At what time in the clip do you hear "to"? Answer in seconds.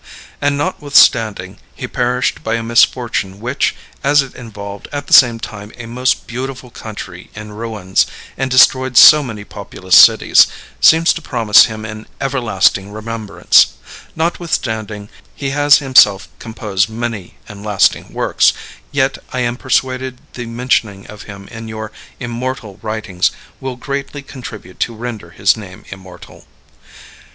11.13-11.21, 24.79-24.95